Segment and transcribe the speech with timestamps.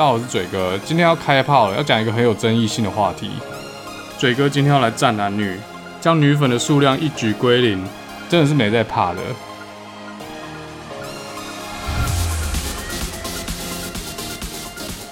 [0.00, 3.32] 大家好，我是嘴哥，今天要开炮了，要讲一个很有争议性的话题。
[4.16, 5.60] 嘴哥今天要来战男女，
[6.00, 7.86] 将女粉的数量一举归零，
[8.26, 9.20] 真的是没在怕的。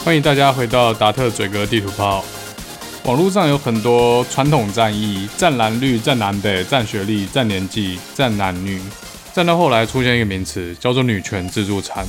[0.02, 2.24] 欢迎大家回到达特嘴哥地图炮。
[3.04, 8.80] 网络上有很多传统战役，战蓝绿、战南北、战学历、战年纪、战男女，
[9.34, 12.06] 战到后来出现一个名词，叫做女权自助餐。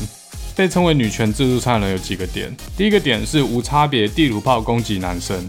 [0.60, 5.41] 被称为女权自助餐的人有几个点，第一个点是无差别地图炮攻击男生，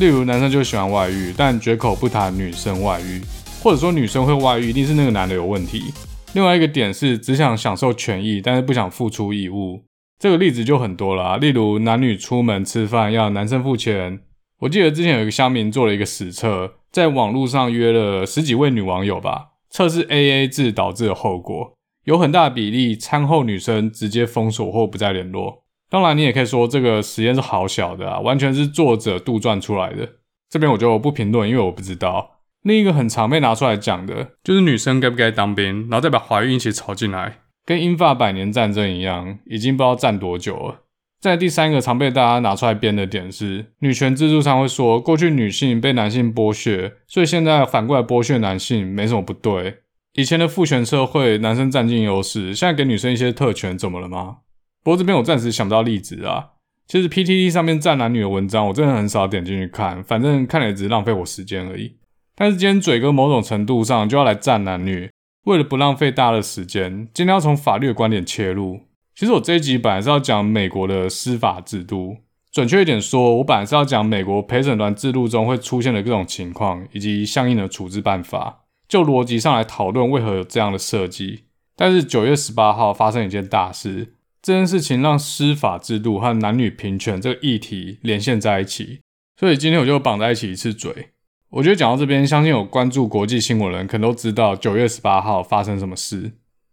[0.00, 3.22] 例如男生就喜欢外遇，但绝口不谈女生外遇，
[3.62, 5.94] 或者说女生会外遇一定是那个男的有问题。
[6.32, 9.80] 另外一个点是只想享受权益，但是不想付出义务，
[10.18, 14.18] 这个例子就很多了啊，例如男女出门吃饭要男生付钱。
[14.62, 21.77] 我记得之前有一个乡民做了一个实测，在网络上约了十几位女网友吧，测试 AA 制导致的后果。
[22.08, 25.64] 有很大的比例，餐后女生直接封锁或不再联络。
[25.90, 30.08] 当然，你也可以说这个实验是好小的啊，完全是作者杜撰出来的。
[30.48, 32.38] 这边我就不评论，因为我不知道。
[32.62, 40.84] 另一个很常被拿出来讲的，就是女生该不该当兵，然后再把怀孕一起炒进来，跟英法百年战争一样，已经不知道战多久了。
[41.20, 49.80] 在第三个常被大家拿出来编的点是，女权自助餐会说，过去女性被男性剥削，所以现在反过来剥削男性，没什么不对。
[50.18, 54.38] 以前的父权社会，男生占尽优势，现在给女生一些特权，怎么了吗？
[54.82, 56.44] 不过这边我暂时想不到例子啊。
[56.88, 61.98] 其实 PTT 上面战男女的文章，我真的很少点进去看，反正看了也只是浪费我时间而已。
[62.34, 65.08] 但是今天嘴哥某种程度上就要来战男女，
[65.44, 68.80] 为了不浪费大家的时间，今天要从法律的观点切入。
[69.14, 72.16] 其实我这一集本来是要讲美国的司法制度，
[72.50, 78.64] 准确一点说，我本来是要讲美国陪审团制度中会出现的各种情况，以及相应的处置办法。
[78.88, 81.44] 就逻辑上来讨论为何有这样的设计，
[81.76, 89.00] 但是九月十八号发生一件大事，这件事情让司法制度和男女平权这个议题连线在一起，
[89.38, 91.10] 所以今天我就绑在一起一次嘴。
[91.50, 96.32] 我觉得讲到这边，相信有关注国际新闻人可能都知道九月十八号发生什么事。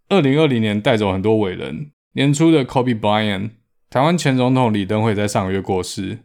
[0.09, 3.51] 二零二零年带走很多伟人，年初的 Kobe Bryant，
[3.89, 6.19] 台湾前总统李登辉在上个月过世。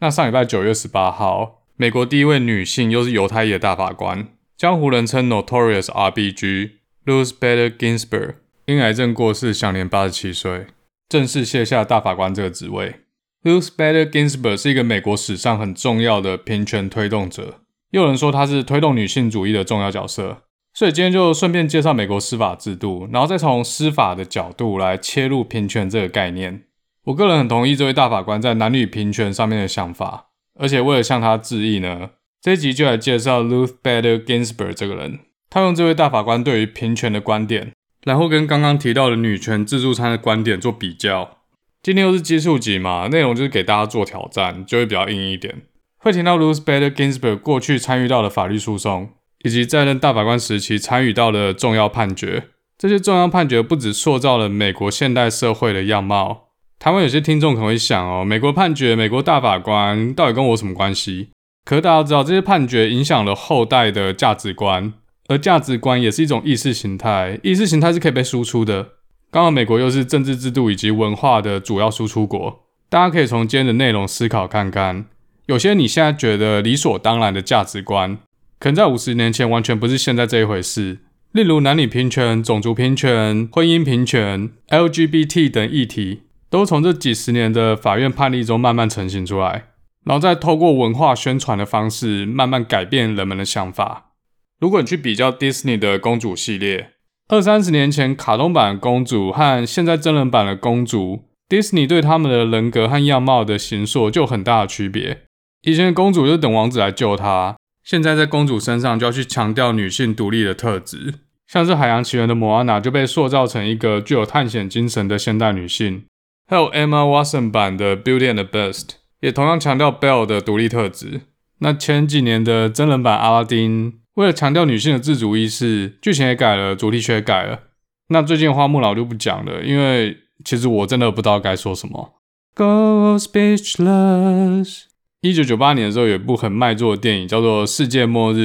[0.00, 4.28] 那上礼拜九月十八号，美国第一位女性又是犹太裔的大法官。
[4.56, 6.78] 江湖人称 Notorious R.B.G.
[7.04, 10.68] Ruth Bader Ginsburg 因癌症过世，享年八十七岁，
[11.10, 13.00] 正式卸下大法官这个职位。
[13.44, 20.44] Ruth Bader Ginsburg 是一个美国史上很重要的平权推动者，又有人说他是推动女性主义的重要角色。
[20.72, 26.62] 所以今天就顺便介绍美国司法制度，然后再从司法的角度来切入平权这个概念。
[27.04, 30.28] 我个人很同意这位大法官在男女平权上面的想法，
[30.58, 32.12] 而且为了向他致意呢。
[32.46, 35.18] 这集就来介绍 Ruth Bader Ginsburg 这个人，
[35.50, 37.72] 他用这位大法官对于平权的观点，
[38.04, 41.38] 然后跟刚刚提到的女权自助餐的观点做比较。
[41.82, 45.62] 今天又是基数集嘛，内容就是给大家做挑战，就会比较硬一点。
[45.98, 49.10] 会听到 Ruth Bader Ginsburg 过去参与到的法律诉讼，
[49.42, 52.44] 以及在任大法官时期参与到的重要判决。
[52.78, 56.50] 这些重要判决不只塑造了美国现代社会的样貌。
[56.78, 61.30] 台湾有些听众可能会想哦，美国判决，美国大法官到底跟我什么关系？
[61.66, 64.92] 可大家知道，这些判决影响了后代的价值观，
[65.26, 68.90] 而价值观也是一种意识形态，意识形态是可以被输出的。
[69.32, 75.06] 刚好美国又是政治制度以及文化的主要输出国，大家可以从今天的内容思考看看，
[75.46, 78.16] 有些你现在觉得理所当然的价值观，
[78.60, 80.98] 可能在五十年前完全不是现在这一回事。
[81.32, 89.64] 例如男女平权、种族平权、婚姻平权、LGBT 等议题，都从这几十年的法院判例中慢慢成型出来。
[90.06, 94.12] 然后再透过文化宣传的方式，慢慢改变人们的想法。
[94.60, 96.92] 如果你去比较 Disney 的公主系列，
[97.28, 105.24] 二三十年前卡通版的公主和现在真人版的公主，Disney 对他们的人格和样貌的形塑就有很大的区别。
[105.62, 111.14] 以前的公主就等王子来救她，现在在公主身上就要去强调女性独立的特质。
[111.48, 116.04] 像是《海洋奇缘》的莫安娜就被塑造成一个具有探险精神的现代女性，
[116.46, 118.82] 还有 Emma Watson 版的《Beauty and the Beast》。
[119.20, 121.22] 也同样强调 Belle 的独立特质。
[121.60, 127.60] 那前几年的真人版阿拉丁，为了强调女性的自主意识，剧情也改了，主题曲也改了。
[128.08, 132.20] 那最近花木兰就不讲了，因为其实我真的不知道该说什么。
[132.54, 134.82] Go speechless。
[135.22, 138.38] 一九九八年的时候，有一部很卖座的电影叫做《世界末日》，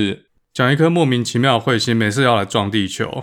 [0.53, 3.21] 讲一颗莫名其妙的彗星，每次要来撞地球，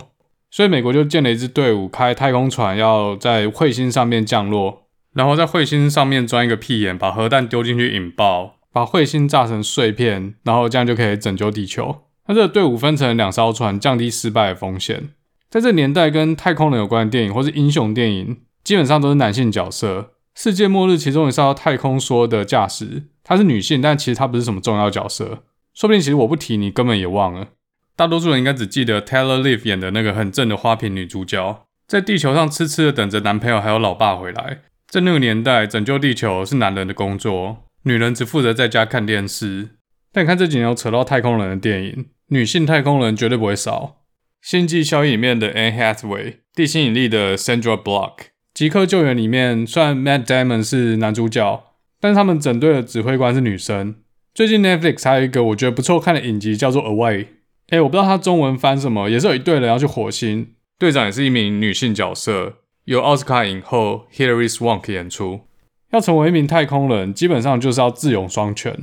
[0.49, 4.88] 所以美国就建了一支队伍，开太空船要在彗星上面降落。
[5.13, 12.03] 然后在彗星上面钻一个屁眼，把核弹丢进去引爆，把彗星炸成碎片，然后这样就可以拯救地球。
[12.27, 15.09] 那这个队伍分成两艘船，降低失败的风险。
[15.49, 25.43] 在这年代，跟太空人有关的电影或是英雄电影，基本上都是男性角色，世界末日其中一艘太空梭的驾驶，她是女性，但其实她不是什么重要角色。
[25.73, 27.47] 说不定其实我不提你根本也忘了。
[27.95, 34.61] 大多数人应该只记得 Taylor Leaf 演的那个很正的花瓶女主角，在地球上痴痴的等着男朋友还有老爸回来。
[34.89, 39.69] 在那个年代，拯救地球是男人的工作，女人只负责在家看电视。
[40.11, 43.97] 但看这几年有扯到太空人的电影，女性太空人绝对不会少。
[44.49, 46.23] 《星际效应》里面的 Anne Hathaway，
[46.55, 48.15] 《地心引力》的 Sandra Bullock，
[48.55, 51.63] 《极客救援》里面虽然 Matt Damon 是男主角，
[51.99, 53.97] 但是他们整队的指挥官是女生。
[54.33, 57.25] 最近 Netflix 还有一个我觉得不错看的影集叫做《Away》，
[57.67, 62.55] 哎，我不知道它中文翻什么，也是有一队人要去火星，队长也是一名女性角色，
[62.89, 65.41] 由奥斯卡影后 Hilary Swank 演出。
[65.91, 68.73] 要成为一名太空人，基本上就是要智勇双全，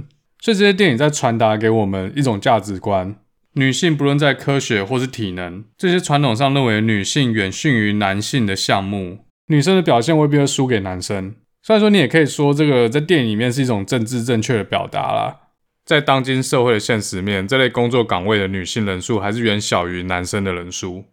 [0.40, 3.16] 所以这些电影在传达给我们一种价值观。
[3.54, 11.34] 女性不论在科学或是体能，这些传统上认为女性远逊于男性的项目，女生的表现未必会输给男生。
[11.64, 15.36] 虽然说你也可以说这个在电影里面是一种政治正确的表达啦，
[15.84, 21.06] 在当今社会的现实面，这类工作岗位的女性人数还是远小于男生的人数。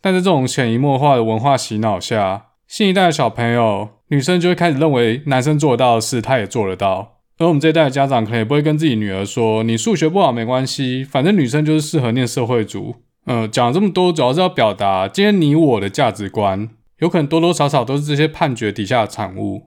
[0.00, 7.18] 但在这种潜移默化的文化洗脑下，新一代的小朋友，女生就会开始认为男生做得到的事，她也做得到。
[7.38, 16.68] 而我们这一代的家长可能也不会跟自己女儿说：“你数学不好没关系，反正女生就是适合念社会组。”呃，讲了这么多，主要是要表达今天你我的价值观，
[16.98, 19.64] 有可能多多少少都是这些判决底下的产物。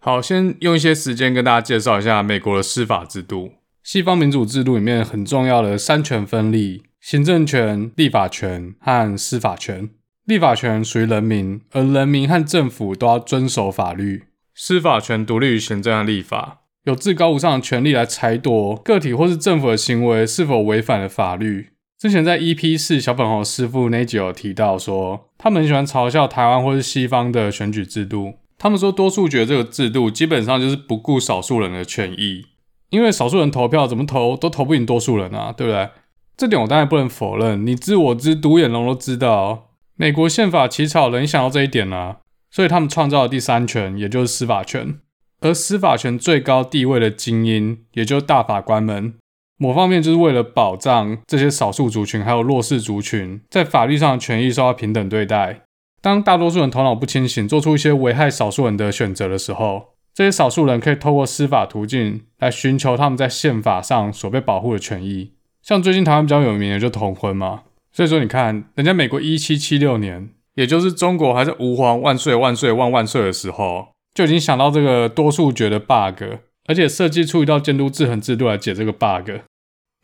[0.00, 3.50] 好，先用一些时间跟大家介绍一下美国的司法制度。
[3.84, 9.90] 西方民主制度里面很重要的三权分立：行政权、立法权和司法权。
[10.24, 14.22] 立法权属于人民，而人民和政府都要遵守法律。
[14.54, 16.60] 司法权独立于行政和立法。
[16.84, 21.70] 有至高无上的权力来裁夺个体或是政府的行为是否违反了法律。
[21.98, 28.34] 之前在 EP 四小粉红师傅那集有提到说，他们很喜欢嘲笑台湾或是西方的选举制度。
[28.56, 32.46] 他们说多数决这个制度基本上就是不顾少数人的权益，
[32.90, 35.88] 因为少数人投票怎么投都投不赢多数人啊，对不对？
[36.36, 39.70] 这点我当然不能否认，你知我知，独眼龙都知道。
[39.96, 42.18] 美国宪法起草人想到这一点啊，
[42.50, 44.98] 所以他们创造了第三权，也就是司法权。
[45.40, 49.14] 而司法权最高地位的精英，也就是大法官们，
[49.58, 55.62] 某方面就是为了保障这些少数族群还有弱势族群在法律上的权益受到平等对待。
[56.00, 65.32] 当大多数人头脑不清醒，做出一些危害少数人的选择的时候，这些少数人可以透过司法途径来寻求他们在宪法上所被保护的权益。
[65.62, 67.62] 像最近台湾比较有名的就同婚嘛，
[67.92, 73.88] 所以说你看，人家美国一七七六年，也就是中国还是吾皇万岁万岁万万岁的时候。
[74.14, 76.22] 就已经想到这个多数决的 bug，
[76.66, 79.30] 而且设计出一道监督制衡制度来解这个 bug。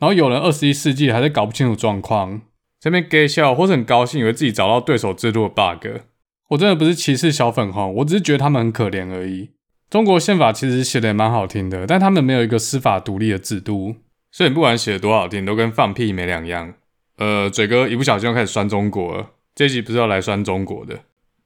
[0.00, 2.40] 然后有人二十一世纪还在搞不清楚状况，
[2.81, 6.00] 这边给笑或是很高兴，以为自己找到对手制度的 bug。
[6.49, 9.50] 我真的不是歧视小粉红，我只是觉得他们很可怜而已。
[9.90, 13.96] 中国宪法其实写的也蛮好听的，但他们没有一个司法独立的制度，
[14.30, 16.75] 所以不管写的多好听，都跟放屁没两样。
[17.16, 21.00] 呃，嘴哥一不小心又开始酸中国了，这一集不是要来酸中国的。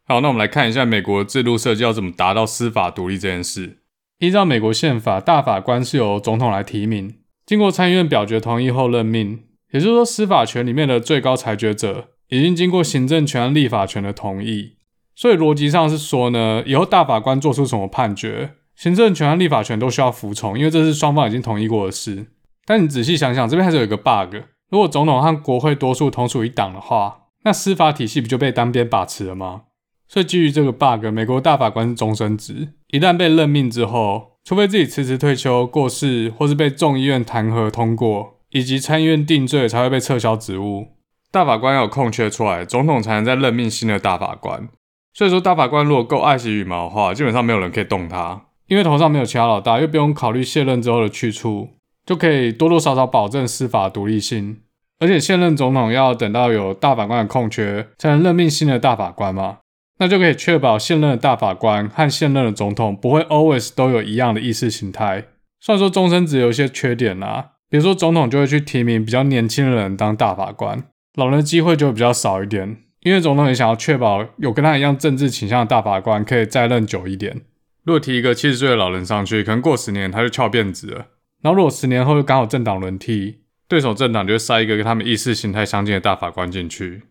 [0.05, 3.79] 好，那我们来看一下美国制度设计要怎么达到司法独立这件事。
[4.19, 7.14] 依照美国宪法，大法官是由总统来提名，
[7.46, 9.44] 经过参议院表决同意后任命。
[9.70, 14.75] 也就是说，司法权里面的最高裁决者已经经过行政权和立法权的同意。
[15.14, 22.27] 所以逻辑上是说呢，以后大法官做出什么判决，行政权和立法权都需要服从，因为这是双方已经同意过的事。
[22.67, 24.37] 但你仔细想想，这边还是有一个 bug：
[24.71, 29.63] 如果总统和国会多数同属一党的话，那司法体系不就被单边把持了吗？
[30.09, 40.89] 所以基于这个 bug，美国大法官是终身职，一旦被任命之后，除非自己辞职退休、过世，或是被众议院弹劾通过，以及参议院定罪，才会被撤销职务。
[41.31, 44.69] 大法官要有空缺出来，总统才能再任命新的大法官。
[45.15, 51.71] 所以说，大法官如果够爱惜羽毛的话，基本上没有人可以动他，因为头上没有其他老大，又不用考虑卸任之后的去处，
[52.05, 54.59] 就可以多多少少保证司法独立性。
[54.99, 59.59] 而且现任总统要等到有大法官的空缺，才能任命新的大法官嘛。
[59.99, 65.25] 那就可以确保现任的大法官和现任的总统不会 always 都有一样的意识形态。
[65.61, 70.82] 虽然说终身制有一些缺点啦，比如说总统就会去提名比较年轻的人当大法官，
[71.15, 72.79] 老人的机会就比较少一点。
[73.03, 77.41] 因为总统也想要确保有跟他一样政治倾向的大法官可以再任久一点。
[77.85, 81.06] 如果提一个七十岁的老人上去，可能过十年他就翘辫子了。
[81.43, 87.03] 然后如果十年后又刚好政党轮替，对手政党就会塞一个跟他们意识形态相近的大法官进去。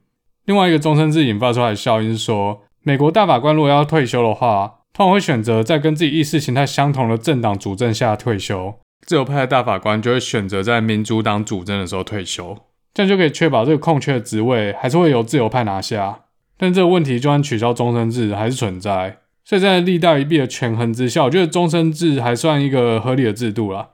[0.46, 8.76] 另外一个终身制引发出来的效应是说，美国大法官如果要退休的话，通常会选择在跟自己意识形态相同的政党主政下退休。
[9.06, 12.58] 自由派的大法官就会选择在民主党主政的时候退休，
[12.94, 16.22] 这样就可以确保这个空缺的职位还是会由自由派拿下。
[16.58, 23.90] 但这个问题就算取消终身制还是存在，所以在利大于弊的权衡之下，我觉得终身制还算一个合理的制度啦。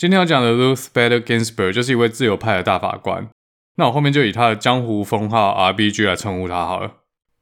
[0.00, 3.28] 今天要讲的 Ruth Bader Ginsburg 就是一位自由派的大法官。
[3.76, 6.92] 那我后面就以他的江湖封号 RBG 来称呼他好了。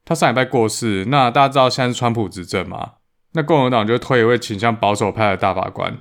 [0.03, 2.95] 他上礼拜过世，那大家知道现在是川普执政嘛？
[3.31, 5.99] 那共和党就推一位倾向保守派的大法官。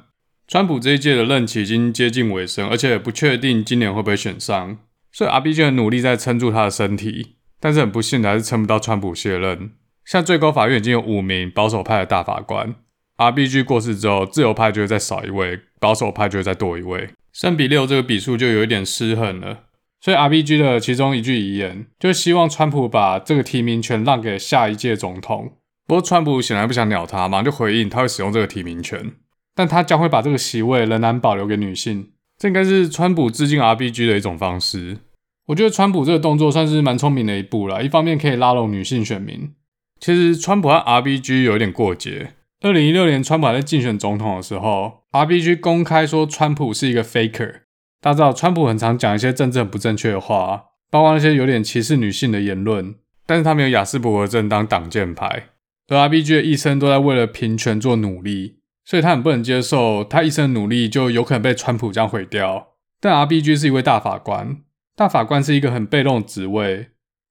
[0.49, 4.79] 川普这一届的任期已经接近尾声，而且不确定今年会不会选上，
[5.13, 9.75] 所以 RBG 很努力在撑住他的身体，但是很不幸的还是撑不到川普卸任。
[10.05, 12.75] 现在最高法院已经有五名保守派的大法官
[13.19, 15.61] ，RBG 过世之后，自由派就会再少一位。
[15.81, 19.61] 保守派就会再多一位，三比六这个比数就有一点失衡了。
[20.01, 25.53] 所以 RBG 的其中一句遗言，就希望川普把这个提名权让给下一届总统。
[25.87, 29.13] 不过川普显然不想鸟他，马上就回应他会使用这个提名权，
[29.55, 32.11] 但他将会把这个席位仍然保留给女性。
[32.37, 34.99] 这应该是川普致敬 RBG 的一种方式。
[35.47, 39.53] 我觉得川普这个动作算是蛮聪明的一步了，一方面可以拉拢女性选民。
[40.01, 42.33] 其实川普和 RBG 有一点过节。
[42.61, 47.61] 二零一六年，川普在竞选总统的时候，RBG 公开说川普是一个 faker。
[48.01, 52.97] 大家知道，川普很常讲一些政治很不正确的话，包括那些有点歧视女性的言论。
[53.25, 55.51] 但是他没有雅斯伯格症当挡箭牌，
[55.87, 62.71] 而 RBG 的一生都在为了平权做努力，所以他很不能接受他一生的努力就有可能被川普这样毁掉。
[63.01, 64.63] 但 RBG 是一位大法官，
[64.97, 66.89] 大法官是一个很被动的职位。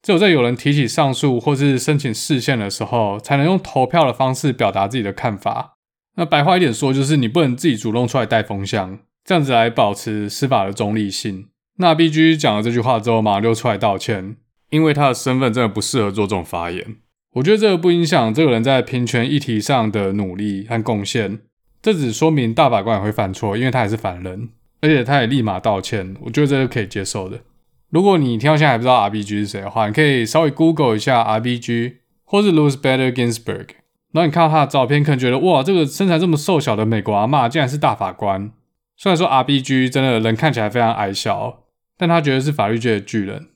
[0.08, 5.74] 只有在有人提起上诉或是申请释宪的时候，才能用投票的方式表达自己的看法。
[6.16, 11.48] 那白话一点说，就是你不能自己主动出来带风向，这样子来保持司法的中立性。
[11.80, 14.38] 那 B G 讲了这句话之后，马上就出来道歉，
[14.70, 16.96] 因为他的身份真的不适合做这种发言。
[17.34, 21.40] 我觉得这个不影响这个人在平权议题上的努力和贡献。
[21.82, 24.48] 这只说明大法官也会犯错，因为他也是凡人，
[24.80, 26.16] 而且他也立马道歉。
[26.22, 27.42] 我觉得这是可以接受的。
[27.90, 33.68] 如果你听到现在还不知道 RBG 是谁的话，你可以稍微 Google 一下 RBG 或是 Ruth Bader Ginsburg，
[34.12, 38.52] 然后你看到他的照片，可能觉得哇，这个身材这么瘦小的美国阿嬷竟然是大法官。
[38.98, 41.64] 虽然说 RBG 真的人看起来非常矮小，
[41.98, 43.48] 但他绝对是法律界的巨人。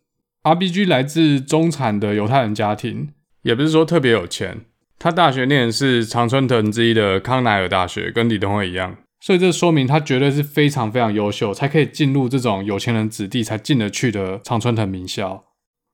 [0.43, 3.09] RBG 来自中产的犹太人家庭，
[3.41, 4.61] 也不是说特别有钱。
[4.97, 8.95] 他大学念的是常春藤之一的康奈尔大学，跟李东辉一样。
[9.21, 15.45] 所以这说明他绝对是非常非常优秀，才可以进入这种有钱人子弟才进得去的常春藤名校。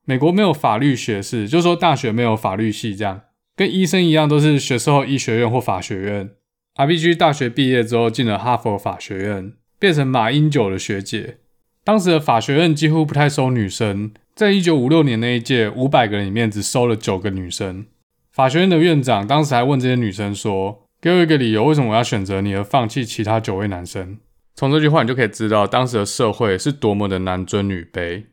[0.06, 3.24] 美国没有法律学士，就是说大学没有法律系，这样
[3.58, 6.30] 跟医生一样，都是学士后医学院或法学院。
[6.76, 11.40] RBG 大学毕业之后进了哈佛法学院，变成马英九的学姐。
[11.84, 17.88] 当时的法学院几乎不太收女生，在一九五六年那一届五百个人里面只收了九个女生。
[18.32, 24.18] 法学院的院长当时还问这些女生说，给我一个理由，为什么我要选择你而放弃其他九位男生？
[24.56, 28.25] 从这句话你就可以知道当时的社会是多么的男尊女卑。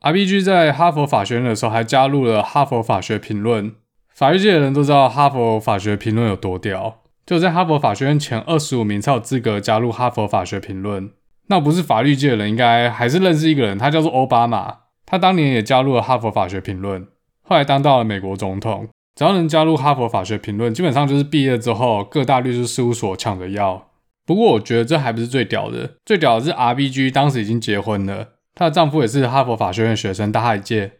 [0.00, 3.70] RBG 在哈佛法学院的时候还加入了《哈佛法学评论》，
[4.12, 11.08] 法律界的人都知道《哈佛法学评论》有多屌，就在哈佛法学院前二十五名才有资格加入《哈佛法学评论》。
[11.46, 17.02] 那不是法律界的人，应该还是认识一个人，他叫做奥巴马，他当年也加入了《哈佛法学评论》，
[17.42, 18.88] 后来当到了美国总统。
[19.18, 23.88] 只要能加入哈佛法学评论，基本上就是毕业之后各大律师事务所抢着要。
[24.24, 30.92] 不过我觉得这还不是最屌的，最屌的是 RBG 当时已经结婚了，她的丈夫也是哈佛法学院学生，大她一届。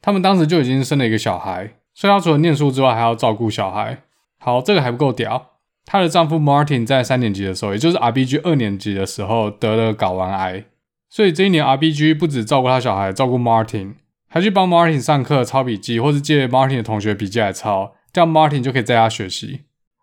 [0.00, 4.04] 他们当时就已经生了一个小孩，所以她除了念书之外还要照顾小孩。
[4.38, 5.50] 好，这个还不够屌，
[5.84, 10.64] 她的丈夫 Martin 在三年级的时候，也就是 RBG 二年级的时候得了睾丸癌，
[11.10, 13.96] 所以这一年 RBG 不止照顾她小孩，照顾 Martin。
[14.36, 19.62] 还去帮 Martin 上课抄笔记，或是借 Martin 的同学笔记来抄，这样 Martin 就可以在家学习。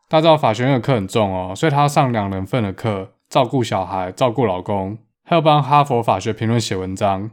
[0.10, 7.30] 大家知道法学院的课很重哦，所以他要上两人份的课，照顾小孩，照顾老公，还要帮哈佛法学评论写文章。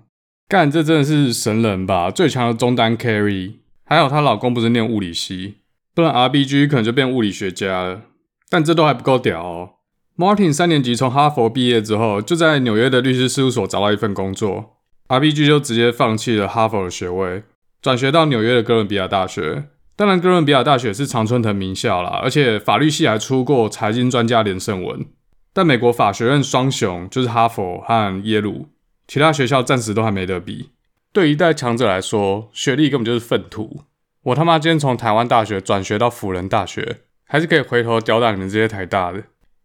[0.46, 2.10] 干，这真的是神人吧？
[2.10, 3.54] 最强的中单 carry。
[3.86, 5.54] 还好她老公不是念物理系，
[5.94, 8.02] 不然 RBG 可能就变物理学家了。
[8.50, 9.70] 但这都还不够屌哦。
[10.18, 14.76] Martin 三年级从哈佛毕业之后，就在纽约的律师事务所找到一份工作。
[15.10, 17.42] RBG 就直接放弃了哈佛的学位，
[17.82, 19.64] 转学到纽约的哥伦比亚大学。
[19.96, 25.04] 当然，哥伦比亚大学是常春藤名校啦，而且法律系还出过财经专家连胜文。
[25.52, 28.68] 但美国法学院双雄就是哈佛和耶鲁，
[29.08, 30.70] 其他学校暂时都还没得比。
[31.12, 33.80] 对一代强者来说，学历根本就是粪土。
[34.22, 39.24] 我他妈今天从台湾大学转学到辅仁大学，还是可以回头吊打你们这些台大的。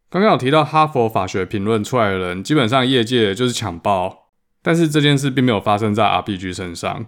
[0.10, 4.25] 刚刚有提到哈佛法学评论出来的人，基本上业界就是抢爆。
[4.66, 7.06] 但是这件事并没有发生在 RBG 身上，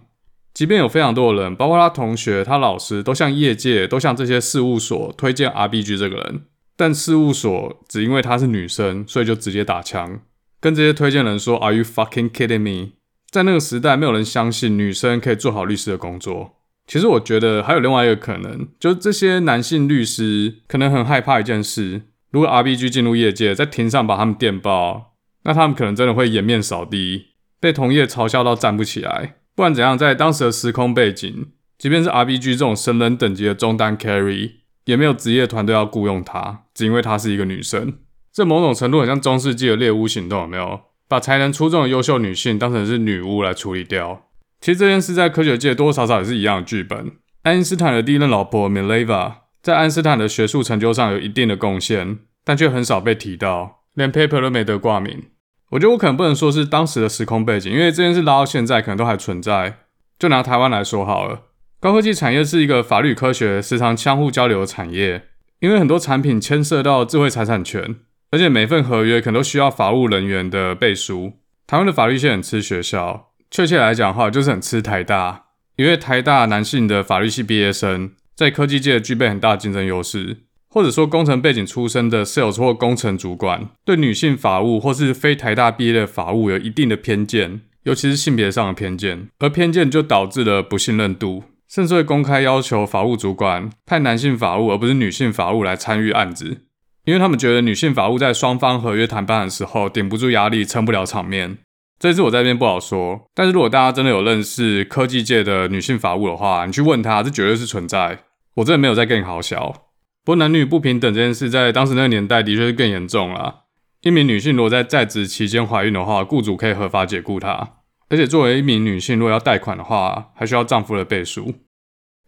[0.54, 6.42] 即便有非常多的人，包括他同学、他老师，都向业界、都向这些事务所推荐 RBG 这个人，
[6.76, 10.20] 但事务所只因为她是女生，所以就直接打枪，
[10.62, 12.92] 跟这些推荐人说：“Are you fucking kidding me？”
[13.32, 27.26] 在那个时代，没有人相信女生可以做好律师的工作，其实我觉得还有另外一个可能，就是这些男性律师可能很害怕一件事：如果 RBG 进入业界，在庭上把他们电爆，那他们可能真的会颜面扫地，
[27.60, 29.36] 被同业嘲笑到站不起来。
[29.56, 31.48] 不管怎样，在当时的时空背景，
[31.78, 34.52] 即便是 RBG 这种神人等级的中单 carry，
[34.86, 37.96] 也没有职业团队要雇佣她，只因为她是一个女生。
[38.32, 40.82] 这某种程度很像中世纪的猎巫行动，有没有？
[41.10, 44.28] 把才能出众的优秀女性当成是女巫来处理掉。
[44.60, 47.14] 其实这件事在科学界多多少少也是一样的剧本。
[47.44, 55.24] 爱因斯坦的第一任老婆 Mileva 在爱因斯坦的学术成就上有一定的贡献，但却很少被提到，连 paper 都没得挂名。
[55.72, 59.80] 我觉得我可能不能说是当时的时空背景，因为这件事拉到现在可能都还存在。
[60.18, 61.42] 就拿台湾来说好了，
[61.80, 65.28] 高科技产业是一个法律科学时常相互交流的产业，
[65.60, 67.98] 因为很多产品牵涉到智慧财产权。
[68.30, 71.34] 而且每份合约可能都需要法务人员的背书。
[71.66, 75.46] 台湾的法律系很吃学校，确切来讲的话，就是很吃台大。
[75.78, 80.40] 因为台大男性的法律系毕业生在科技界具备很大竞争优势，
[80.78, 89.28] 或者说工程背景出身的 sales 或工程主管对女性法务或是非台大毕业的法务有一定的偏见，尤其是性别上的偏见。
[89.40, 96.60] 而偏见就导致了不信任度，甚至会公开要求法务主管派男性法务而不是女性法务来参与案子。
[97.06, 101.58] 因为他们觉得女性法务在双方合约谈判的时候顶不住压力，撑不了场面。
[101.98, 108.20] 这次我在这边不好说，但是如果大家真的有认识科技界的女性法务的话，你去问她，这绝对是存在。
[108.58, 109.87] 我真的没有在跟你好笑。
[110.28, 113.64] 不过男女不平等这件事，在当时那个年代的确是更严重了。
[114.02, 117.76] 一名女性如果在在职期间怀孕的话，雇主可以合法解雇她，
[118.10, 121.56] 而且作为一名女性，如果要贷款的话，还需要丈夫的背书。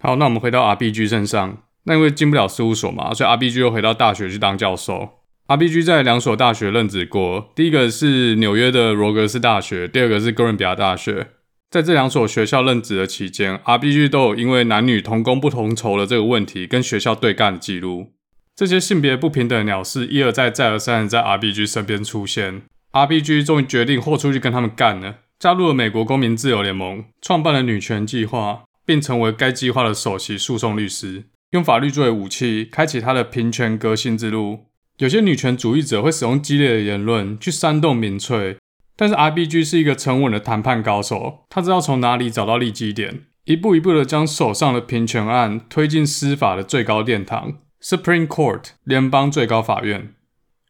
[0.01, 1.63] 好，那我们回到 RBG 身上。
[1.83, 5.09] 那因为进不了事务所嘛，所以 RBG 又回到大学去当教授。
[5.49, 11.27] RBG 在两所大学任职过，第一个是纽约的罗格斯大学，第二个是哥伦比亚大学。
[11.69, 18.07] 在这两所学校任职的期间，RBG 都有因为男女同工不同酬的这个问题跟学校对干的记录。
[18.55, 22.63] 这些性别不平等的鸟事一而再再而三的在 RBG 身边出现。
[22.91, 31.25] RBG 终于决定豁出去跟他们干了，加入了美国公民自由联盟，创办了女权计划，并成为该计划的首席诉讼律师。
[31.51, 34.65] 用法律作为武器，开启他的平权革新之路。
[34.97, 38.57] 有些女权主义者会使用激烈的言论去煽动民粹，
[38.99, 50.09] 但是 RBG 是一个沉稳的谈判高手，他知道从哪里找到利基点，一步一步的将手上的平权案推进司法的最高殿堂 ——Supreme Court 联邦最高法院。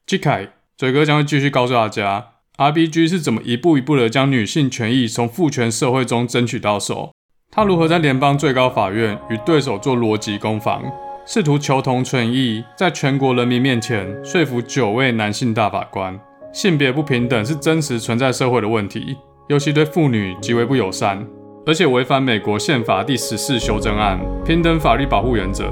[0.05, 7.11] 次回，嘴哥将会继续告诉大家，RBG 是怎么一步一步的将女性权益从父权社会中争取到手。
[7.49, 10.83] 他如何在联邦最高法院与对手做逻辑攻防，
[11.25, 16.19] 试图求同存异，在全国人民面前说服九位男性大法官，
[16.51, 19.15] 性别不平等是真实存在社会的问题，
[19.47, 21.25] 尤其对妇女极为不友善，
[21.65, 25.69] 而且违反美国宪法第十四修正案平等法律保护原则。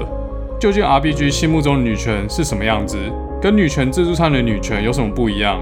[0.60, 2.98] 究竟 RBG 心目中的女权是什么样子？
[3.40, 5.60] 跟女权自助餐的女权有什么不一样？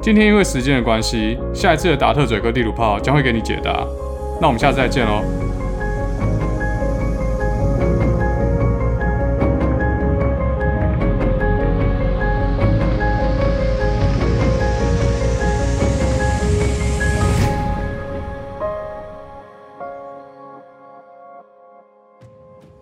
[0.00, 3.86] 今天因为时间的关系，下一次的达特嘴哥地图炮将会给你解答。
[4.40, 5.47] 那我们下次再见喽。